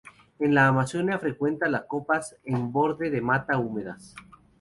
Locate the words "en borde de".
2.43-3.21